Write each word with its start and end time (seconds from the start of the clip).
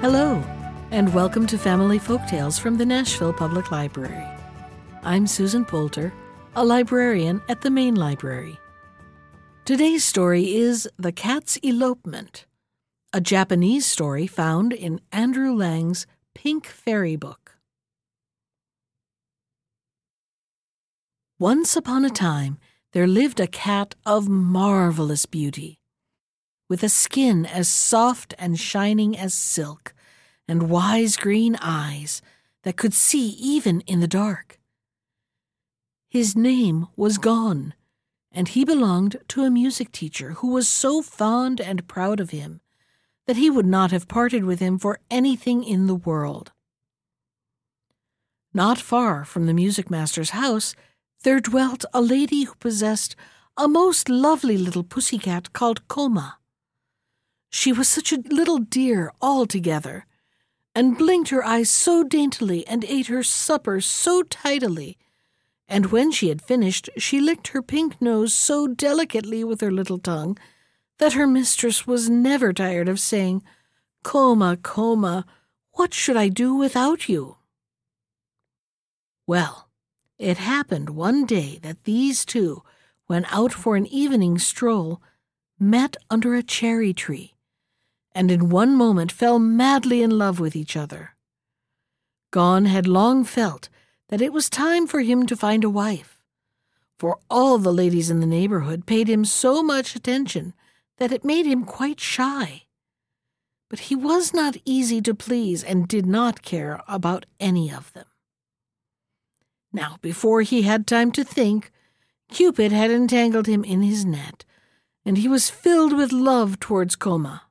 Hello, 0.00 0.36
and 0.92 1.12
welcome 1.12 1.44
to 1.48 1.58
Family 1.58 1.98
Folktales 1.98 2.60
from 2.60 2.76
the 2.78 2.86
Nashville 2.86 3.32
Public 3.32 3.72
Library. 3.72 4.24
I'm 5.02 5.26
Susan 5.26 5.64
Poulter, 5.64 6.12
a 6.54 6.64
librarian 6.64 7.42
at 7.48 7.62
the 7.62 7.70
Main 7.70 7.96
Library. 7.96 8.56
Today's 9.64 10.04
story 10.04 10.54
is 10.54 10.88
The 11.00 11.10
Cat's 11.10 11.58
Elopement, 11.64 12.46
a 13.12 13.20
Japanese 13.20 13.86
story 13.86 14.28
found 14.28 14.72
in 14.72 15.00
Andrew 15.10 15.52
Lang's 15.52 16.06
Pink 16.32 16.68
Fairy 16.68 17.16
Book. 17.16 17.56
Once 21.40 21.74
upon 21.74 22.04
a 22.04 22.10
time, 22.10 22.58
there 22.92 23.08
lived 23.08 23.40
a 23.40 23.48
cat 23.48 23.96
of 24.06 24.28
marvelous 24.28 25.26
beauty. 25.26 25.80
With 26.68 26.82
a 26.82 26.88
skin 26.88 27.46
as 27.46 27.68
soft 27.68 28.34
and 28.38 28.60
shining 28.60 29.16
as 29.16 29.32
silk, 29.32 29.94
and 30.46 30.70
wise 30.70 31.16
green 31.16 31.56
eyes 31.60 32.20
that 32.62 32.76
could 32.76 32.94
see 32.94 33.28
even 33.30 33.80
in 33.82 34.00
the 34.00 34.08
dark. 34.08 34.58
His 36.08 36.34
name 36.36 36.86
was 36.96 37.18
Gon, 37.18 37.74
and 38.32 38.48
he 38.48 38.64
belonged 38.64 39.16
to 39.28 39.44
a 39.44 39.50
music 39.50 39.92
teacher 39.92 40.32
who 40.32 40.52
was 40.52 40.68
so 40.68 41.02
fond 41.02 41.60
and 41.60 41.88
proud 41.88 42.20
of 42.20 42.30
him 42.30 42.60
that 43.26 43.36
he 43.36 43.50
would 43.50 43.66
not 43.66 43.90
have 43.90 44.08
parted 44.08 44.44
with 44.44 44.58
him 44.58 44.78
for 44.78 44.98
anything 45.10 45.62
in 45.62 45.86
the 45.86 45.94
world. 45.94 46.52
Not 48.54 48.78
far 48.78 49.24
from 49.24 49.44
the 49.46 49.52
music 49.54 49.90
master's 49.90 50.30
house, 50.30 50.74
there 51.22 51.40
dwelt 51.40 51.84
a 51.92 52.00
lady 52.00 52.44
who 52.44 52.54
possessed 52.54 53.14
a 53.56 53.68
most 53.68 54.08
lovely 54.08 54.56
little 54.56 54.82
pussy 54.84 55.18
cat 55.18 55.52
called 55.52 55.86
Koma. 55.88 56.37
She 57.50 57.72
was 57.72 57.88
such 57.88 58.12
a 58.12 58.22
little 58.30 58.58
dear 58.58 59.12
altogether, 59.22 60.06
and 60.74 60.98
blinked 60.98 61.30
her 61.30 61.44
eyes 61.44 61.70
so 61.70 62.04
daintily 62.04 62.66
and 62.66 62.84
ate 62.84 63.06
her 63.06 63.22
supper 63.22 63.80
so 63.80 64.22
tidily. 64.22 64.98
And 65.66 65.86
when 65.86 66.12
she 66.12 66.28
had 66.28 66.42
finished, 66.42 66.88
she 66.96 67.20
licked 67.20 67.48
her 67.48 67.62
pink 67.62 68.00
nose 68.00 68.32
so 68.32 68.66
delicately 68.66 69.44
with 69.44 69.60
her 69.60 69.72
little 69.72 69.98
tongue 69.98 70.38
that 70.98 71.14
her 71.14 71.26
mistress 71.26 71.86
was 71.86 72.10
never 72.10 72.52
tired 72.52 72.88
of 72.88 73.00
saying, 73.00 73.42
Koma, 74.02 74.56
Koma, 74.56 75.24
what 75.72 75.94
should 75.94 76.16
I 76.16 76.28
do 76.28 76.54
without 76.54 77.08
you? 77.08 77.36
Well, 79.26 79.68
it 80.18 80.38
happened 80.38 80.90
one 80.90 81.24
day 81.26 81.58
that 81.62 81.84
these 81.84 82.24
two, 82.24 82.62
when 83.06 83.26
out 83.30 83.52
for 83.52 83.76
an 83.76 83.86
evening 83.86 84.38
stroll, 84.38 85.02
met 85.58 85.96
under 86.10 86.34
a 86.34 86.42
cherry 86.42 86.92
tree 86.92 87.34
and 88.18 88.32
in 88.32 88.48
one 88.48 88.74
moment 88.74 89.12
fell 89.12 89.38
madly 89.38 90.02
in 90.02 90.18
love 90.18 90.40
with 90.40 90.56
each 90.56 90.76
other. 90.76 91.14
Gon 92.32 92.64
had 92.64 92.88
long 92.88 93.22
felt 93.22 93.68
that 94.08 94.20
it 94.20 94.32
was 94.32 94.50
time 94.50 94.88
for 94.88 95.02
him 95.02 95.24
to 95.26 95.36
find 95.36 95.62
a 95.62 95.70
wife, 95.70 96.18
for 96.98 97.20
all 97.30 97.58
the 97.58 97.72
ladies 97.72 98.10
in 98.10 98.18
the 98.18 98.26
neighborhood 98.26 98.86
paid 98.86 99.08
him 99.08 99.24
so 99.24 99.62
much 99.62 99.94
attention 99.94 100.52
that 100.96 101.12
it 101.12 101.24
made 101.24 101.46
him 101.46 101.62
quite 101.64 102.00
shy. 102.00 102.64
But 103.70 103.86
he 103.86 103.94
was 103.94 104.34
not 104.34 104.56
easy 104.64 105.00
to 105.02 105.14
please 105.14 105.62
and 105.62 105.86
did 105.86 106.04
not 106.04 106.42
care 106.42 106.82
about 106.88 107.24
any 107.38 107.72
of 107.72 107.92
them. 107.92 108.06
Now, 109.72 109.98
before 110.02 110.42
he 110.42 110.62
had 110.62 110.88
time 110.88 111.12
to 111.12 111.22
think, 111.22 111.70
Cupid 112.32 112.72
had 112.72 112.90
entangled 112.90 113.46
him 113.46 113.62
in 113.62 113.82
his 113.82 114.04
net, 114.04 114.44
and 115.04 115.18
he 115.18 115.28
was 115.28 115.50
filled 115.50 115.96
with 115.96 116.10
love 116.10 116.58
towards 116.58 116.96
Koma. 116.96 117.42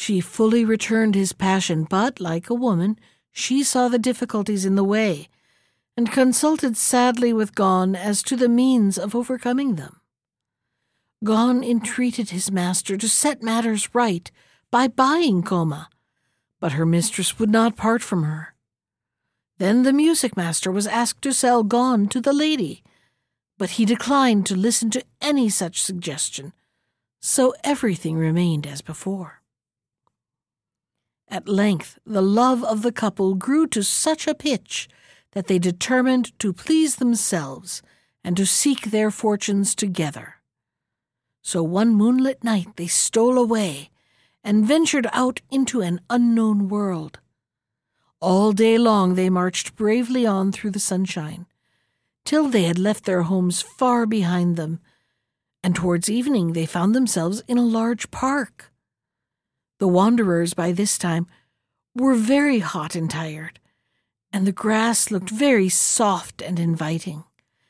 She 0.00 0.22
fully 0.22 0.64
returned 0.64 1.14
his 1.14 1.34
passion, 1.34 1.84
but, 1.84 2.20
like 2.20 2.48
a 2.48 2.54
woman, 2.54 2.98
she 3.32 3.62
saw 3.62 3.88
the 3.88 3.98
difficulties 3.98 4.64
in 4.64 4.74
the 4.74 4.82
way, 4.82 5.28
and 5.94 6.10
consulted 6.10 6.78
sadly 6.78 7.34
with 7.34 7.54
Gon 7.54 7.94
as 7.94 8.22
to 8.22 8.34
the 8.34 8.48
means 8.48 8.96
of 8.96 9.14
overcoming 9.14 9.74
them. 9.74 10.00
Gon 11.22 11.62
entreated 11.62 12.30
his 12.30 12.50
master 12.50 12.96
to 12.96 13.10
set 13.10 13.42
matters 13.42 13.94
right 13.94 14.30
by 14.70 14.88
buying 14.88 15.42
Koma, 15.42 15.90
but 16.60 16.72
her 16.72 16.86
mistress 16.86 17.38
would 17.38 17.50
not 17.50 17.76
part 17.76 18.00
from 18.00 18.22
her. 18.22 18.54
Then 19.58 19.82
the 19.82 19.92
music 19.92 20.34
master 20.34 20.72
was 20.72 20.86
asked 20.86 21.20
to 21.24 21.34
sell 21.34 21.62
Gon 21.62 22.08
to 22.08 22.22
the 22.22 22.32
lady, 22.32 22.82
but 23.58 23.72
he 23.72 23.84
declined 23.84 24.46
to 24.46 24.56
listen 24.56 24.88
to 24.92 25.04
any 25.20 25.50
such 25.50 25.82
suggestion, 25.82 26.54
so 27.20 27.52
everything 27.62 28.16
remained 28.16 28.66
as 28.66 28.80
before. 28.80 29.39
At 31.30 31.48
length, 31.48 31.98
the 32.04 32.22
love 32.22 32.64
of 32.64 32.82
the 32.82 32.90
couple 32.90 33.36
grew 33.36 33.68
to 33.68 33.84
such 33.84 34.26
a 34.26 34.34
pitch 34.34 34.88
that 35.30 35.46
they 35.46 35.60
determined 35.60 36.36
to 36.40 36.52
please 36.52 36.96
themselves 36.96 37.82
and 38.24 38.36
to 38.36 38.44
seek 38.44 38.90
their 38.90 39.12
fortunes 39.12 39.76
together. 39.76 40.34
So 41.40 41.62
one 41.62 41.94
moonlit 41.94 42.42
night 42.42 42.74
they 42.74 42.88
stole 42.88 43.38
away 43.38 43.90
and 44.42 44.66
ventured 44.66 45.06
out 45.12 45.40
into 45.50 45.80
an 45.82 46.00
unknown 46.10 46.68
world. 46.68 47.20
All 48.20 48.52
day 48.52 48.76
long 48.76 49.14
they 49.14 49.30
marched 49.30 49.76
bravely 49.76 50.26
on 50.26 50.50
through 50.50 50.72
the 50.72 50.80
sunshine, 50.80 51.46
till 52.24 52.48
they 52.48 52.64
had 52.64 52.78
left 52.78 53.04
their 53.04 53.22
homes 53.22 53.62
far 53.62 54.04
behind 54.04 54.56
them, 54.56 54.80
and 55.62 55.76
towards 55.76 56.10
evening 56.10 56.54
they 56.54 56.66
found 56.66 56.94
themselves 56.94 57.42
in 57.46 57.56
a 57.56 57.62
large 57.62 58.10
park. 58.10 58.69
The 59.80 59.88
wanderers, 59.88 60.52
by 60.52 60.72
this 60.72 60.98
time, 60.98 61.26
were 61.96 62.14
very 62.14 62.58
hot 62.58 62.94
and 62.94 63.10
tired, 63.10 63.58
and 64.30 64.46
the 64.46 64.52
grass 64.52 65.10
looked 65.10 65.30
very 65.30 65.70
soft 65.70 66.42
and 66.42 66.60
inviting, 66.60 67.24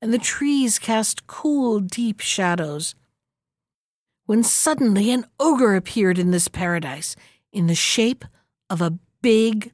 and 0.00 0.12
the 0.12 0.18
trees 0.18 0.80
cast 0.80 1.28
cool, 1.28 1.78
deep 1.78 2.18
shadows. 2.18 2.96
When 4.26 4.42
suddenly 4.42 5.12
an 5.12 5.26
ogre 5.38 5.76
appeared 5.76 6.18
in 6.18 6.32
this 6.32 6.48
paradise 6.48 7.14
in 7.52 7.68
the 7.68 7.74
shape 7.76 8.24
of 8.68 8.82
a 8.82 8.98
big, 9.22 9.72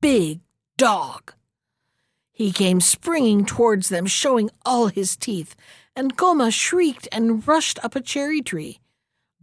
big 0.00 0.40
dog. 0.78 1.34
He 2.32 2.50
came 2.50 2.80
springing 2.80 3.44
towards 3.44 3.90
them, 3.90 4.06
showing 4.06 4.48
all 4.64 4.86
his 4.86 5.18
teeth, 5.18 5.54
and 5.94 6.16
Koma 6.16 6.50
shrieked 6.50 7.08
and 7.12 7.46
rushed 7.46 7.78
up 7.84 7.94
a 7.94 8.00
cherry 8.00 8.40
tree. 8.40 8.80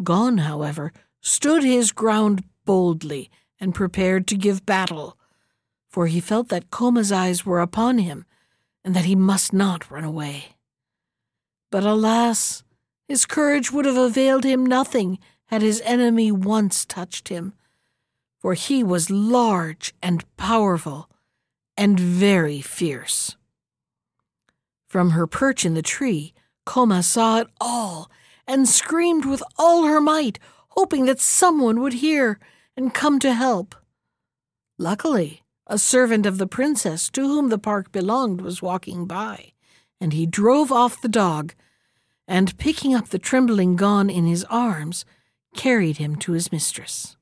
Gon, 0.04 0.40
however, 0.40 0.92
stood 1.22 1.64
his 1.64 1.92
ground 1.92 2.44
boldly 2.66 3.30
and 3.60 3.76
prepared 3.76 4.28
to 4.28 4.36
give 4.36 4.66
battle, 4.66 5.18
for 5.88 6.08
he 6.08 6.20
felt 6.20 6.50
that 6.50 6.72
Koma's 6.72 7.12
eyes 7.12 7.46
were 7.46 7.60
upon 7.60 7.98
him 7.98 8.26
and 8.84 8.96
that 8.96 9.06
he 9.06 9.16
must 9.16 9.54
not 9.54 9.90
run 9.92 10.04
away. 10.04 10.56
But 11.72 11.84
alas, 11.84 12.64
his 13.08 13.26
courage 13.26 13.72
would 13.72 13.86
have 13.86 13.98
availed 13.98 14.44
him 14.44 14.66
nothing 14.66 15.20
had 15.48 15.62
his 15.62 15.82
enemy 15.84 16.32
once 16.32 16.86
touched 16.86 17.30
him, 17.30 17.54
for 18.40 18.54
he 18.54 18.84
was 18.84 19.10
large 19.10 19.94
and 20.02 20.24
powerful 20.38 21.10
and 21.76 22.00
very 22.00 22.62
fierce. 22.62 23.36
From 24.88 25.12
her 25.12 25.28
perch 25.28 25.66
in 25.66 25.74
the 25.74 25.82
tree, 25.82 26.34
Koma 26.66 27.04
saw 27.04 27.40
it 27.40 27.48
all 27.60 28.12
and 28.48 28.70
screamed 28.70 29.26
with 29.26 29.44
all 29.58 29.86
her 29.86 30.00
might, 30.00 30.40
hoping 30.80 31.04
that 31.04 31.20
someone 31.20 31.82
would 31.82 31.96
hear 31.96 32.40
and 32.78 32.94
come 32.94 33.20
to 33.20 33.34
help. 33.34 33.76
Luckily, 34.78 35.44
a 35.68 35.78
servant 35.78 36.26
of 36.26 36.38
the 36.38 36.48
princess 36.48 37.10
to 37.10 37.22
whom 37.22 37.50
the 37.50 37.58
park 37.58 37.92
belonged 37.92 38.40
was 38.40 38.62
walking 38.62 39.06
by, 39.06 39.52
and 40.00 40.14
he 40.14 40.26
drove 40.26 40.72
off 40.72 41.02
the 41.02 41.10
dog, 41.10 41.54
and 42.30 42.58
picking 42.58 42.96
up 42.96 43.10
the 43.10 43.20
trembling 43.20 43.76
Gon 43.76 44.10
in 44.10 44.26
his 44.26 44.46
arms, 44.46 45.04
carried 45.54 45.98
him 45.98 46.16
to 46.16 46.32
his 46.32 46.50
mistress. 46.50 47.18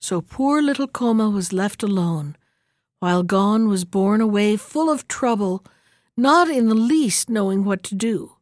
So 0.00 0.20
poor 0.20 0.60
little 0.60 0.88
Koma 0.88 1.30
was 1.30 1.52
left 1.52 1.84
alone, 1.84 2.34
while 2.98 3.22
Gon 3.22 3.68
was 3.68 3.84
borne 3.84 4.20
away 4.20 4.56
full 4.56 4.90
of 4.90 5.06
trouble, 5.06 5.64
not 6.16 6.50
in 6.50 6.68
the 6.68 6.74
least 6.74 7.30
knowing 7.30 7.62
what 7.62 7.84
to 7.84 7.94
do. 7.94 8.38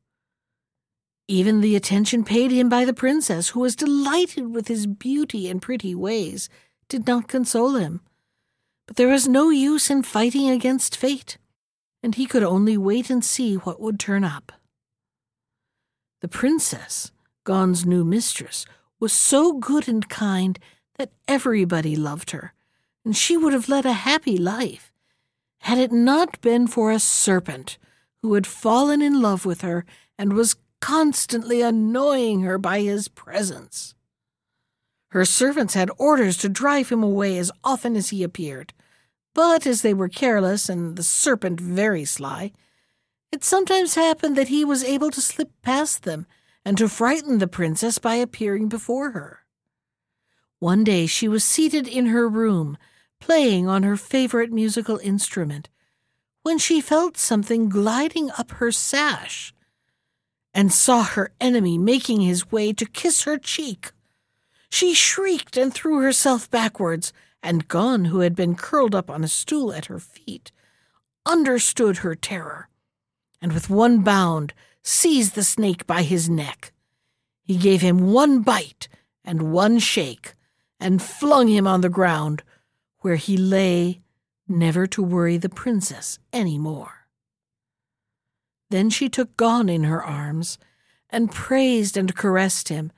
Even 1.31 1.61
the 1.61 1.77
attention 1.77 2.25
paid 2.25 2.51
him 2.51 2.69
by 2.69 2.85
the 2.85 2.93
princess, 2.93 3.51
who 3.51 3.61
was 3.61 3.77
delighted 3.77 4.53
with 4.53 4.67
his 4.67 4.89
beauty 4.89 5.49
and 5.49 5.63
pretty 5.63 5.95
ways, 5.95 6.49
did 6.89 7.07
not 7.07 7.29
console 7.29 7.77
him. 7.77 8.01
But 8.89 8.97
there 8.97 9.07
was 9.07 9.29
no 9.29 9.51
use 9.51 9.91
in 9.91 10.03
fighting 10.03 10.51
against 10.51 10.97
fate, 10.97 11.39
and 12.03 12.17
he 12.17 12.27
could 12.27 12.43
only 12.43 12.77
wait 12.77 13.11
and 13.11 13.25
see 13.25 13.55
what 13.55 13.81
would 13.81 14.01
turn 14.01 14.25
up. 14.25 14.51
The 16.21 16.27
princess, 16.27 17.13
Gon's 17.45 17.87
new 17.87 18.05
mistress, 18.05 18.67
was 18.99 19.13
so 19.13 19.53
good 19.53 19.87
and 19.87 20.09
kind 20.09 20.59
that 20.99 21.13
everybody 21.29 21.95
loved 21.95 22.33
her, 22.33 22.55
and 23.05 23.17
she 23.17 23.37
would 23.37 23.53
have 23.53 23.69
led 23.69 23.87
a 23.87 23.93
happy 23.93 24.37
life 24.37 24.91
had 25.61 25.79
it 25.79 25.93
not 25.93 26.41
been 26.41 26.67
for 26.67 26.91
a 26.91 26.99
serpent 26.99 27.79
who 28.21 28.35
had 28.35 28.49
fallen 28.49 29.01
in 29.01 29.23
love 29.23 29.47
with 29.47 29.61
her 29.61 29.85
and 30.19 30.33
was 30.33 30.57
constantly 30.81 31.61
annoying 31.61 32.43
her 32.43 32.59
by 32.59 32.81
his 32.81 33.09
presence. 33.09 33.95
Her 35.09 35.25
servants 35.25 35.75
had 35.75 35.91
orders 35.99 36.37
to 36.39 36.49
drive 36.49 36.89
him 36.89 37.03
away 37.03 37.39
as 37.39 37.53
often 37.65 37.97
as 37.97 38.11
he 38.11 38.23
appeared, 38.23 38.73
but 39.35 39.67
as 39.67 39.83
they 39.83 39.95
were 39.95 40.09
careless 40.09 40.69
and 40.69 40.97
the 40.97 41.03
serpent 41.03 41.61
very 41.61 42.05
sly, 42.05 42.53
it 43.33 43.45
sometimes 43.45 43.95
happened 43.95 44.37
that 44.37 44.49
he 44.49 44.65
was 44.65 44.85
able 44.85 45.11
to 45.11 45.21
slip 45.21 45.51
past 45.63 46.03
them 46.03 46.27
and 46.65 46.77
to 46.79 46.89
frighten 46.89 47.39
the 47.39 47.47
princess 47.47 47.99
by 47.99 48.17
appearing 48.17 48.69
before 48.69 49.13
her. 49.13 49.45
One 50.59 50.85
day 50.85 51.07
she 51.07 51.29
was 51.29 51.43
seated 51.43 51.89
in 51.89 52.07
her 52.07 52.29
room, 52.29 52.77
playing 53.19 53.69
on 53.69 53.83
her 53.83 53.97
favorite 53.97 54.53
musical 54.53 54.99
instrument, 54.99 55.69
when 56.43 56.59
she 56.59 56.81
felt 56.81 57.17
something 57.17 57.69
gliding 57.69 58.31
up 58.33 58.51
her 58.53 58.71
sash 58.73 59.55
and 60.53 60.73
saw 60.73 61.03
her 61.03 61.33
enemy 61.41 61.79
making 61.79 62.21
his 62.21 62.51
way 62.51 62.73
to 62.73 62.87
kiss 62.87 63.23
her 63.23 63.39
cheek. 63.39 63.93
She 64.71 64.95
shrieked 64.95 65.57
and 65.57 65.73
threw 65.73 66.01
herself 66.01 66.51
backwards, 66.51 67.13
and 67.43 67.69
Gon, 67.69 68.07
who 68.07 68.21
had 68.21 68.35
been 68.35 68.55
curled 68.55 68.95
up 68.95 69.11
on 69.11 69.25
a 69.25 69.29
stool 69.29 69.73
at 69.73 69.87
her 69.87 69.99
feet, 69.99 70.53
understood 71.27 71.99
her 71.99 72.15
terror, 72.15 72.69
and 73.41 73.53
with 73.53 73.71
one 73.71 74.01
bound 74.01 74.53
seized 74.83 75.35
the 75.35 75.45
snake 75.45 75.87
by 75.87 76.03
his 76.03 76.29
neck. 76.29 76.73
He 77.43 77.57
gave 77.57 77.81
him 77.81 78.13
one 78.13 78.43
bite 78.43 78.89
and 79.25 79.53
one 79.53 79.79
shake, 79.79 80.35
and 80.79 81.03
flung 81.03 81.49
him 81.49 81.67
on 81.67 81.83
the 81.83 81.89
ground, 81.89 82.43
where 83.01 83.17
he 83.17 83.37
lay, 83.37 84.01
never 84.49 84.87
to 84.87 85.03
worry 85.03 85.37
the 85.37 85.49
princess 85.49 86.19
any 86.33 86.59
more. 86.59 87.00
Then 88.71 88.89
she 88.89 89.09
took 89.09 89.37
Gon 89.37 89.69
in 89.69 89.85
her 89.85 90.03
arms, 90.03 90.59
and 91.11 91.33
praised 91.33 91.97
and 91.97 92.15
caressed 92.15 92.69
him, 92.69 92.93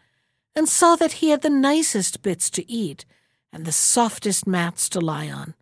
and 0.54 0.68
saw 0.68 0.96
that 0.96 1.12
he 1.12 1.30
had 1.30 1.40
the 1.40 1.50
nicest 1.50 2.22
bits 2.22 2.50
to 2.50 2.70
eat, 2.70 3.04
and 3.52 3.64
the 3.64 3.72
softest 3.72 4.46
mats 4.46 4.88
to 4.90 5.00
lie 5.00 5.30
on. 5.30 5.54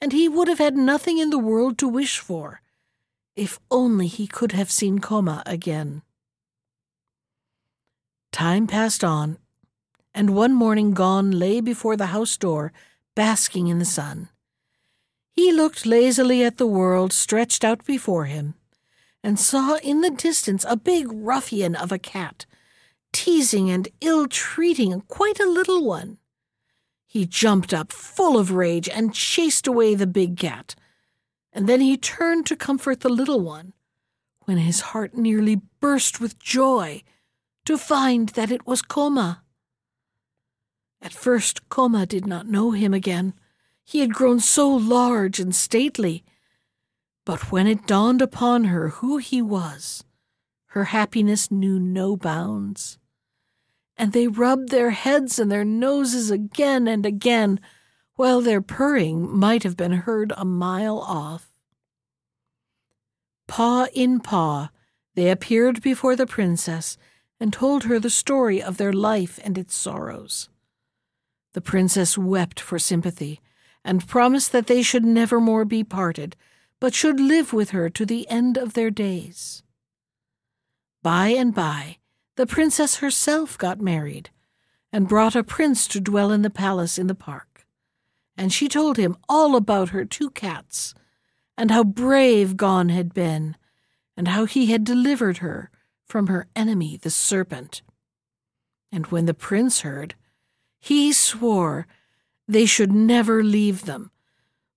And 0.00 0.12
he 0.12 0.28
would 0.28 0.48
have 0.48 0.58
had 0.58 0.76
nothing 0.76 1.18
in 1.18 1.30
the 1.30 1.38
world 1.38 1.76
to 1.78 1.88
wish 1.88 2.18
for, 2.18 2.60
if 3.34 3.58
only 3.70 4.06
he 4.06 4.26
could 4.26 4.52
have 4.52 4.70
seen 4.70 5.00
Koma 5.00 5.42
again. 5.44 6.02
Time 8.30 8.66
passed 8.66 9.02
on, 9.02 9.38
and 10.14 10.34
one 10.34 10.52
morning 10.52 10.92
Gon 10.92 11.32
lay 11.32 11.60
before 11.60 11.96
the 11.96 12.06
house 12.06 12.36
door, 12.36 12.72
basking 13.14 13.66
in 13.66 13.78
the 13.78 13.84
sun. 13.84 14.28
He 15.32 15.52
looked 15.52 15.84
lazily 15.84 16.44
at 16.44 16.58
the 16.58 16.66
world 16.66 17.12
stretched 17.12 17.64
out 17.64 17.84
before 17.84 18.26
him, 18.26 18.54
and 19.26 19.40
saw 19.40 19.74
in 19.78 20.02
the 20.02 20.10
distance 20.10 20.64
a 20.68 20.76
big 20.76 21.08
ruffian 21.10 21.74
of 21.74 21.90
a 21.90 21.98
cat, 21.98 22.46
teasing 23.12 23.68
and 23.68 23.88
ill 24.00 24.28
treating 24.28 25.00
quite 25.08 25.40
a 25.40 25.50
little 25.50 25.84
one. 25.84 26.18
He 27.08 27.26
jumped 27.26 27.74
up 27.74 27.90
full 27.90 28.38
of 28.38 28.52
rage 28.52 28.88
and 28.88 29.12
chased 29.12 29.66
away 29.66 29.96
the 29.96 30.06
big 30.06 30.36
cat, 30.36 30.76
and 31.52 31.68
then 31.68 31.80
he 31.80 31.96
turned 31.96 32.46
to 32.46 32.54
comfort 32.54 33.00
the 33.00 33.08
little 33.08 33.40
one, 33.40 33.72
when 34.44 34.58
his 34.58 34.80
heart 34.92 35.16
nearly 35.16 35.60
burst 35.80 36.20
with 36.20 36.38
joy 36.38 37.02
to 37.64 37.76
find 37.76 38.28
that 38.30 38.52
it 38.52 38.64
was 38.64 38.80
Koma. 38.80 39.42
At 41.02 41.12
first, 41.12 41.68
Koma 41.68 42.06
did 42.06 42.28
not 42.28 42.46
know 42.46 42.70
him 42.70 42.94
again. 42.94 43.34
He 43.82 43.98
had 43.98 44.14
grown 44.14 44.38
so 44.38 44.68
large 44.68 45.40
and 45.40 45.52
stately. 45.52 46.24
But 47.26 47.50
when 47.50 47.66
it 47.66 47.88
dawned 47.88 48.22
upon 48.22 48.64
her 48.66 48.88
who 48.88 49.18
he 49.18 49.42
was, 49.42 50.04
her 50.68 50.84
happiness 50.84 51.50
knew 51.50 51.80
no 51.80 52.16
bounds. 52.16 52.98
And 53.96 54.12
they 54.12 54.28
rubbed 54.28 54.68
their 54.68 54.90
heads 54.90 55.38
and 55.38 55.50
their 55.50 55.64
noses 55.64 56.30
again 56.30 56.86
and 56.86 57.04
again, 57.04 57.58
while 58.14 58.40
their 58.40 58.62
purring 58.62 59.28
might 59.28 59.64
have 59.64 59.76
been 59.76 59.92
heard 59.92 60.32
a 60.36 60.44
mile 60.44 61.00
off. 61.00 61.48
Paw 63.48 63.88
in 63.92 64.20
paw, 64.20 64.70
they 65.16 65.28
appeared 65.28 65.82
before 65.82 66.14
the 66.14 66.26
princess 66.26 66.96
and 67.40 67.52
told 67.52 67.84
her 67.84 67.98
the 67.98 68.08
story 68.08 68.62
of 68.62 68.76
their 68.76 68.92
life 68.92 69.40
and 69.42 69.58
its 69.58 69.74
sorrows. 69.74 70.48
The 71.54 71.60
princess 71.60 72.16
wept 72.16 72.60
for 72.60 72.78
sympathy 72.78 73.40
and 73.84 74.06
promised 74.06 74.52
that 74.52 74.68
they 74.68 74.82
should 74.82 75.04
never 75.04 75.40
more 75.40 75.64
be 75.64 75.82
parted, 75.82 76.36
but 76.80 76.94
should 76.94 77.18
live 77.20 77.52
with 77.52 77.70
her 77.70 77.88
to 77.90 78.04
the 78.04 78.28
end 78.28 78.56
of 78.56 78.74
their 78.74 78.90
days. 78.90 79.62
By 81.02 81.28
and 81.28 81.54
by, 81.54 81.98
the 82.36 82.46
princess 82.46 82.96
herself 82.96 83.56
got 83.56 83.80
married 83.80 84.30
and 84.92 85.08
brought 85.08 85.36
a 85.36 85.44
prince 85.44 85.86
to 85.88 86.00
dwell 86.00 86.30
in 86.30 86.42
the 86.42 86.50
palace 86.50 86.98
in 86.98 87.06
the 87.06 87.14
park. 87.14 87.66
And 88.36 88.52
she 88.52 88.68
told 88.68 88.96
him 88.96 89.16
all 89.28 89.56
about 89.56 89.90
her 89.90 90.04
two 90.04 90.30
cats, 90.30 90.94
and 91.56 91.70
how 91.70 91.84
brave 91.84 92.56
Gon 92.56 92.90
had 92.90 93.14
been, 93.14 93.56
and 94.16 94.28
how 94.28 94.44
he 94.44 94.66
had 94.66 94.84
delivered 94.84 95.38
her 95.38 95.70
from 96.04 96.26
her 96.26 96.46
enemy, 96.54 96.96
the 96.96 97.10
serpent. 97.10 97.82
And 98.92 99.06
when 99.06 99.26
the 99.26 99.34
prince 99.34 99.80
heard, 99.80 100.14
he 100.78 101.12
swore 101.12 101.86
they 102.46 102.66
should 102.66 102.92
never 102.92 103.42
leave 103.42 103.86
them, 103.86 104.10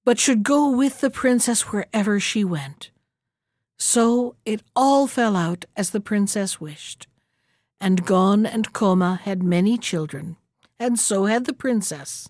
but 0.09 0.17
should 0.17 0.41
go 0.41 0.67
with 0.67 1.01
the 1.01 1.09
princess 1.11 1.71
wherever 1.71 2.19
she 2.19 2.43
went. 2.43 2.89
So 3.77 4.35
it 4.43 4.63
all 4.75 5.05
fell 5.05 5.35
out 5.35 5.65
as 5.77 5.91
the 5.91 5.99
princess 5.99 6.59
wished, 6.59 7.05
and 7.79 8.03
Gon 8.03 8.43
and 8.43 8.73
Koma 8.73 9.19
had 9.23 9.43
many 9.43 9.77
children, 9.77 10.37
and 10.79 10.99
so 10.99 11.25
had 11.25 11.45
the 11.45 11.53
princess, 11.53 12.27